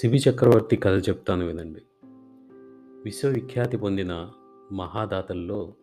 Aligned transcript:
శిబి 0.00 0.16
చక్రవర్తి 0.16 0.76
కథ 0.76 1.08
చెప్తాను 1.08 1.46
వినండి. 1.46 1.80
విశ్వవిఖ్యాతి 3.04 3.76
పొందిన 3.76 4.30
మహాదాతల్లో 4.72 5.74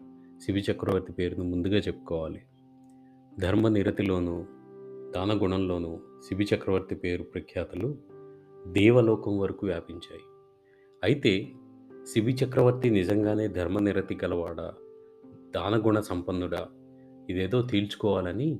శివి 0.45 0.63
చక్రవర్తి 0.71 1.13
పేరును 1.13 1.43
ముందుగా 1.43 1.77
చెప్పుకోవాలి. 1.77 2.41
ధర్మనిరతిలోనూ 3.39 4.45
దానగుణంలోనూ 5.15 5.99
శిబి 6.29 6.47
చక్రవర్తి 6.55 6.95
పేరు 6.95 7.23
ప్రఖ్యాతలు 7.23 7.97
దేవలోకం 8.67 9.39
వరకు 9.39 9.65
వ్యాపించాయి. 9.65 10.21
అయితే 11.03 11.51
శిబి 12.13 12.31
చక్రవర్తి 12.31 12.89
నిజంగానే 12.89 13.47
ధర్మనిరతి 13.47 14.17
గలవాడా 14.23 14.73
దానగుణ 15.55 15.99
సంపన్నుడా? 15.99 16.67
ఇదేదో 17.29 17.61
తేల్చుకోవాలని 17.61 18.59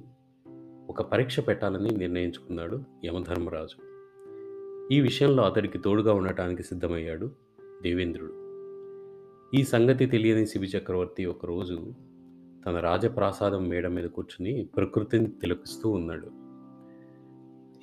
ఒక 0.89 1.01
పరీక్ష 1.01 1.39
పెట్టాలని 1.39 1.89
నిర్ణయించుకున్నాడు 1.89 2.83
యమధర్మరాజు. 3.05 3.92
ఈ 4.91 5.01
విషయంలో 5.01 5.43
అతడికి 5.43 5.77
తోడుగా 5.77 6.13
ఉండటానికి 6.13 6.63
సిద్ధమయ్యాడు 6.63 7.31
దేవేంద్రుడు. 7.83 8.33
ఈ 9.55 9.63
సంగతి 9.63 10.05
తెలియని 10.05 10.45
శిబి 10.45 10.67
చక్రవర్తి 10.67 11.25
ఒకరోజు 11.25 11.93
తన 12.65 12.79
రాజప్రాసాదం 12.79 13.67
మేడ 13.67 13.87
మీద 13.87 14.09
కూర్చుని 14.09 14.69
ప్రకృతిని 14.75 15.25
తిలకిస్తూ 15.25 15.89
ఉన్నాడు. 15.89 16.31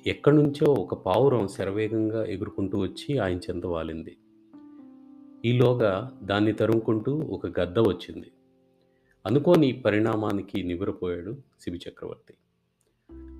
ఎక్కడి 0.09 0.35
నుంచో 0.35 0.73
ఒక 0.73 0.93
పావురం 0.93 1.47
శరవేగంగా 1.47 2.25
ఎగురుకుంటూ 2.25 2.77
వచ్చి 2.77 3.17
ఆయన 3.17 3.37
చెంత 3.37 3.65
వాలింది. 3.65 4.17
ఈలోగా 5.45 6.19
దాన్ని 6.23 6.53
తరుముకుంటూ 6.53 7.17
ఒక 7.17 7.59
గద్ద 7.59 7.79
వచ్చింది. 7.79 8.31
అనుకోని 9.25 9.81
పరిణామానికి 9.85 10.63
నివ్వెరపోయాడు 10.63 11.37
శిబి 11.61 11.79
చక్రవర్తి. 11.89 12.33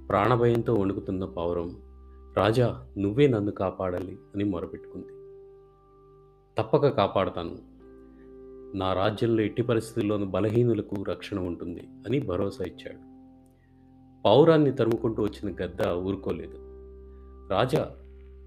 ప్రాణభయంతో 0.07 0.73
వణుకుతున్న 0.73 1.25
పావురం 1.25 1.90
రాజా 2.37 2.87
నువ్వే 2.97 3.27
నన్ను 3.27 3.51
కాపాడాలి 3.51 4.17
అని 4.35 4.43
మొరపెట్టుకుంది. 4.43 5.07
తప్పక 6.57 6.87
కాపాడతాను. 6.87 7.57
నా 8.77 8.93
రాజ్యంలో 8.93 9.41
ఎట్టి 9.41 9.61
పరిస్థితుల్లోనూ 9.61 10.25
బలహీనులకు 10.25 11.03
రక్షణ 11.03 11.39
ఉంటుంది 11.39 11.89
అని 12.05 12.19
భరోసా 12.19 12.63
ఇచ్చాడు. 12.63 13.11
పౌరాన్ని 14.25 14.71
తరుముకుంటూ 14.71 15.23
వచ్చిన 15.23 15.65
గద్ద 15.65 15.87
ఊరుకోలేదు. 15.87 16.57
రాజా 17.51 17.95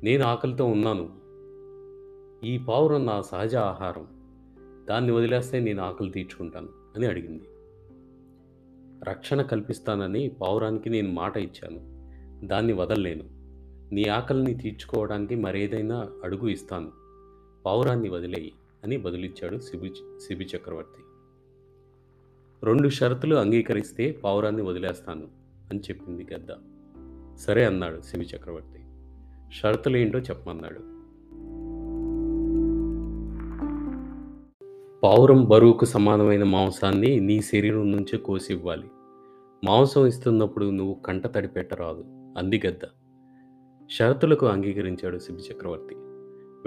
నేను 0.02 0.24
ఆకలితో 0.24 0.64
ఉన్నాను. 0.64 1.24
ఈ 2.46 2.58
పావురం 2.58 3.06
నా 3.06 3.20
సహజ 3.20 3.56
ఆహారం. 3.56 4.06
దాన్ని 4.88 5.12
వదిలేస్తే 5.12 5.60
నేను 5.60 5.82
ఆకలి 5.82 6.10
తీర్చుకుంటాను 6.10 6.68
అని 6.96 7.06
అడిగింది. 7.06 7.44
రక్షణ 9.04 9.42
కల్పిస్తానని 9.42 10.28
పావురానికి 10.28 10.90
నేను 10.90 11.10
మాట 11.12 11.36
ఇచ్చాను. 11.36 11.94
దాన్ని 12.46 12.72
వదలలేను. 12.72 13.43
నీ 13.94 14.04
ఆకలిని 14.04 14.54
తీర్చుకోవడానికి 14.54 15.34
మరేదైనా 15.34 16.08
అడుగు 16.24 16.48
ఇస్తాను. 16.48 16.90
పావురాన్ని 17.66 18.08
వదిలేయి 18.08 18.52
అని 18.84 18.96
బదులిచ్చాడు 18.96 19.58
శిబి 19.58 19.94
శిబి 20.28 20.44
చక్రవర్తి. 20.44 21.02
రెండు 22.66 22.88
షరతులు 22.88 23.36
అంగీకరిస్తే 23.36 24.12
పావురాన్ని 24.12 24.62
వదిలేస్తాను 24.62 25.28
అని 25.70 25.80
చెప్పింది 25.80 26.26
గద్ద. 26.34 26.48
సరే 27.36 27.64
అన్నాడు 27.64 28.00
శిబి 28.00 28.24
చక్రవర్తి. 28.24 28.80
షరతులు 29.54 29.96
ఏంటో 29.96 30.18
చెప్పమన్నాడు. 30.18 30.80
పావురం 35.00 35.44
బరువుకు 35.44 35.84
సమానమైన 35.84 36.44
మాంసాన్ని 36.44 37.20
నీ 37.20 37.42
శరీరం 37.42 37.92
నుంచే 37.92 38.18
కోసి 38.18 38.52
ఇవ్వాలి. 38.52 38.88
మాంసం 39.64 40.06
ఇస్తున్నప్పుడు 40.06 40.70
నువ్వు 40.70 40.94
కంట 41.06 41.26
తడిపెట్టరాదు 41.26 42.04
అంది 42.38 42.62
గద్ద. 42.66 42.80
షరతులకు 43.94 44.46
అంగీకరించాడు 44.46 45.18
శిబి 45.18 45.38
చక్రవర్తి. 45.38 45.94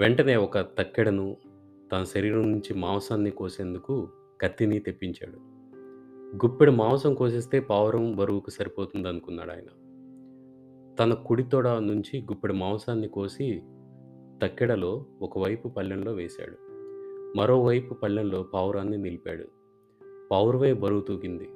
వెంటనే 0.02 0.36
ఒక 0.36 0.58
తక్కెడను 0.58 1.36
తన 1.92 2.04
శరీరం 2.04 2.52
నుంచి 2.52 2.74
మాంసాన్ని 2.74 3.30
కోసేందుకు 3.30 4.08
కత్తిని 4.40 4.78
తెప్పించాడు. 4.78 5.38
గుప్పెడు 6.46 6.70
మాంసం 6.70 7.14
కోసేస్తే 7.14 7.60
పావురం 7.60 8.16
బరువుకు 8.16 8.50
సరిపోతుంది 8.50 9.08
అనుకున్నాడు 9.08 9.50
ఆయన. 9.50 9.66
తన 10.96 11.14
కుడితోడ 11.14 11.68
నుంచి 11.68 12.20
గుప్పెడు 12.20 12.52
మాంసాన్ని 12.52 13.08
కోసి 13.08 13.62
తక్కెడలో 14.42 15.06
ఒకవైపు 15.22 15.68
పళ్ళెంలో 15.68 16.12
వేశాడు. 16.12 16.56
మరోవైపు 17.38 17.94
పళ్ళెంలో 17.94 18.42
పావురాన్ని 18.42 18.98
నిలిపాడు. 18.98 19.44
పావురమే 20.30 20.72
బరువు 20.72 21.00
తూగింది. 21.00 21.48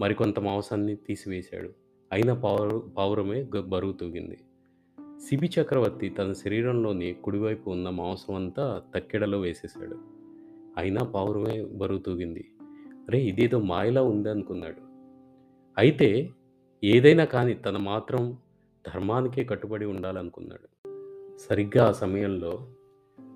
మరికొంత 0.00 0.40
మాంసాన్ని 0.40 0.96
తీసివేశాడు. 0.96 1.70
అయినా 2.12 2.34
పావురు 2.34 2.90
పావురమే 2.98 3.42
బరువు 3.42 3.92
తూగింది. 3.92 4.38
శిబి 5.28 5.50
చక్రవర్తి 5.60 6.08
తన 6.08 6.32
శరీరంలోని 6.32 7.16
కుడివైపు 7.24 7.70
ఉన్న 7.70 7.88
మాంసం 7.88 8.34
అంతా 8.34 8.82
తక్కెడలో 8.94 9.40
వేసేశాడు. 9.40 9.96
అయినా 10.76 11.02
పావురమే 11.02 11.64
బరువు 11.64 11.98
తూగింది. 11.98 12.44
అరే 13.08 13.20
ఇదేదో 13.22 13.58
మాయలా 13.58 14.02
ఉంది 14.02 14.30
అనుకున్నాడు. 14.30 14.80
అయితే 15.78 16.30
ఏదైనా 16.84 17.24
కానీ 17.24 17.54
తన 17.54 17.76
మాత్రం 17.76 18.36
ధర్మానికే 18.86 19.44
కట్టుబడి 19.44 19.84
ఉండాలనుకున్నాడు. 19.84 20.88
సరిగ్గా 21.38 21.88
ఆ 21.88 21.92
సమయంలో 21.92 22.68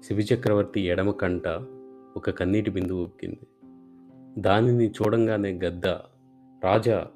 శిబి 0.05 0.23
చక్రవర్తి 0.23 0.81
ఎడమ 0.81 1.11
కంట 1.11 1.49
ఒక 2.17 2.31
కన్నీటి 2.31 2.71
బిందువు 2.71 3.03
ఉక్కింది. 3.03 3.47
దానిని 4.41 4.91
చూడంగానే 4.91 5.61
గద్ద 5.65 5.87
రాజా 6.65 7.07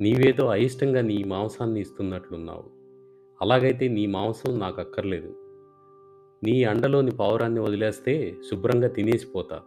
నీవేదో 0.00 0.46
అయిష్టంగా 0.46 1.00
నీ 1.00 1.24
మాంసాన్ని 1.24 1.80
ఇస్తున్నట్లున్నావు. 1.80 2.78
అలాగైతే 3.42 3.88
నీ 3.88 4.06
మాంసం 4.06 4.58
నాకు 4.58 4.80
అక్కర్లేదు 4.80 5.34
నీ 6.44 6.64
అండలోని 6.64 7.10
పావురాన్ని 7.10 7.60
వదిలేస్తే 7.60 8.36
శుభ్రంగా 8.50 8.88
తినేసిపోతా. 8.88 9.62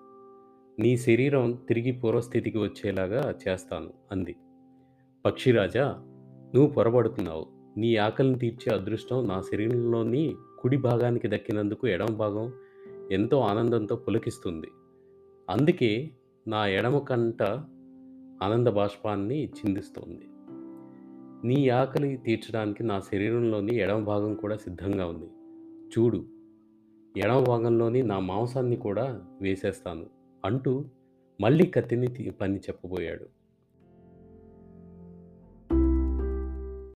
నీ 0.79 0.97
శరీరం 0.97 1.59
తిరిగి 1.67 1.91
పూర్వస్థితికి 1.91 2.57
వచ్చేలాగా 2.57 3.33
చేస్తాను 3.47 3.93
అంది. 4.11 4.35
పక్షిరాజా 5.25 5.95
నువ్వు 6.55 6.67
పొరబడుతున్నావు. 6.67 7.45
నీ 7.77 7.95
ఆకలిని 7.95 8.39
తీర్చే 8.39 8.75
అదృష్టం 8.75 9.27
నా 9.27 9.41
శరీరంలోని 9.41 10.35
కుడి 10.59 10.77
భాగానికి 10.77 11.27
దక్కినందుకు 11.27 11.87
ఎడమ 11.87 12.05
భాగం 12.05 12.53
ఎంతో 13.11 13.39
ఆనందంతో 13.39 13.95
పులకిస్తుంది. 13.95 14.67
అందుకే 15.49 16.11
నా 16.47 16.67
ఎడమ 16.67 16.97
కంట 16.97 17.43
ఆనంద 18.43 18.67
బాష్పాన్ని 18.67 19.45
చిందిస్తోంది. 19.45 20.27
నీ 21.46 21.69
ఆకలి 21.69 22.18
తీర్చడానికి 22.18 22.84
నా 22.84 23.00
శరీరంలోని 23.00 23.75
ఎడమ 23.75 24.03
భాగం 24.03 24.35
కూడా 24.35 24.57
సిద్ధంగా 24.57 25.06
ఉంది. 25.06 25.25
చూడు 25.97 26.25
ఎడమ 27.18 27.40
భాగంలోని 27.40 28.03
నా 28.03 28.19
మాంసాన్ని 28.19 28.75
కూడా 28.75 29.22
వేసేస్తాను 29.41 30.06
అంటూ 30.46 30.85
మళ్ళీ 31.41 31.66
కత్తిని 31.66 32.07
తీ- 32.07 32.31
పని 32.31 32.57
చెప్పబోయాడు. 32.57 33.25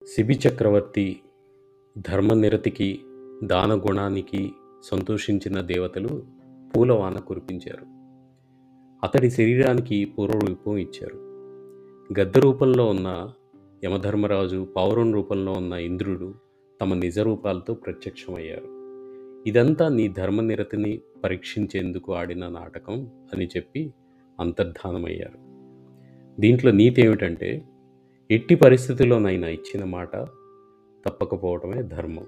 శిబి 0.05 0.39
చక్రవర్తి 0.47 1.19
ధర్మనిరతికి 1.97 2.99
దానగుణానికి 3.43 4.51
సంతోషించిన 4.83 5.61
దేవతలు 5.61 6.23
పూలవాన 6.75 7.19
కురిపించారు. 7.19 7.85
అతడి 9.03 9.31
శరీరానికి 9.31 10.05
పూర్వరూపం 10.05 10.77
ఇచ్చారు. 10.77 11.15
గద్ద 12.19 12.37
రూపంలో 12.37 12.89
ఉన్న 12.89 13.33
యమధర్మరాజు 13.83 14.67
పౌరం 14.75 15.13
రూపంలో 15.13 15.51
ఉన్న 15.51 15.73
ఇంద్రుడు 15.73 16.33
తమ 16.81 16.93
నిజ 16.93 17.19
రూపాలతో 17.19 17.73
ప్రత్యక్షమయ్యారు. 17.73 18.67
ఇదంతా 19.47 19.89
నీ 19.89 20.07
ధర్మనిరతిని 20.07 21.01
పరీక్షించేందుకు 21.23 22.13
ఆడిన 22.13 22.47
నాటకం 22.47 23.07
అని 23.33 23.45
చెప్పి 23.45 23.93
అంతర్ధానమయ్యారు. 24.39 25.53
దీంట్లో 26.41 26.71
నీతి 26.71 27.01
ఏమిటంటే 27.01 27.65
ఎట్టి 28.31 28.55
పరిస్థితుల్లోనైనా 28.55 29.47
ఇచ్చిన 29.47 29.83
మాట 29.83 30.15
తప్పకపోవడమే 31.05 31.81
ధర్మం. 31.81 32.25